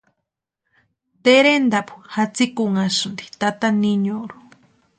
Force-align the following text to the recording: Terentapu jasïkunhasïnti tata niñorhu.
Terentapu 1.23 1.95
jasïkunhasïnti 2.13 3.25
tata 3.41 3.67
niñorhu. 3.81 4.37